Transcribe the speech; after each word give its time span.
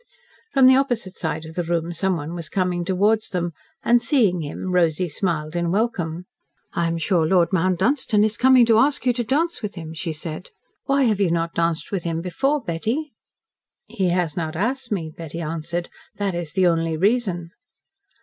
From 0.51 0.65
the 0.65 0.75
opposite 0.75 1.15
side 1.19 1.45
of 1.45 1.53
the 1.53 1.61
room 1.63 1.93
someone 1.93 2.33
was 2.33 2.49
coming 2.49 2.83
towards 2.83 3.29
them, 3.29 3.53
and, 3.83 4.01
seeing 4.01 4.41
him, 4.41 4.71
Rosy 4.73 5.07
smiled 5.07 5.55
in 5.55 5.69
welcome. 5.71 6.25
"I 6.73 6.87
am 6.87 6.97
sure 6.97 7.23
Lord 7.27 7.53
Mount 7.53 7.77
Dunstan 7.81 8.23
is 8.23 8.35
coming 8.35 8.65
to 8.65 8.79
ask 8.79 9.05
you 9.05 9.13
to 9.13 9.23
dance 9.23 9.61
with 9.61 9.75
him," 9.75 9.93
she 9.93 10.11
said. 10.11 10.49
"Why 10.85 11.03
have 11.03 11.21
you 11.21 11.29
not 11.29 11.53
danced 11.53 11.91
with 11.91 12.03
him 12.03 12.19
before, 12.19 12.59
Betty?" 12.63 13.13
"He 13.87 14.09
has 14.09 14.35
not 14.35 14.55
asked 14.55 14.91
me," 14.91 15.13
Betty 15.15 15.39
answered. 15.39 15.87
"That 16.15 16.33
is 16.33 16.53
the 16.53 16.65
only 16.65 16.97
reason." 16.97 17.49